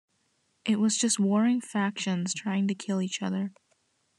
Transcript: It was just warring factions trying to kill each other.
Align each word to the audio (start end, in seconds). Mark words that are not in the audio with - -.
It 0.65 0.79
was 0.79 0.97
just 0.97 1.19
warring 1.19 1.61
factions 1.61 2.33
trying 2.33 2.67
to 2.69 2.73
kill 2.73 3.03
each 3.03 3.21
other. 3.21 3.51